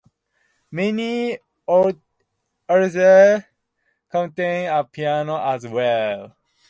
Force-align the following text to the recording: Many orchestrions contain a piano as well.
Many 0.71 1.37
orchestrions 1.67 3.43
contain 4.09 4.67
a 4.71 4.83
piano 4.83 5.37
as 5.39 5.67
well. 5.67 6.35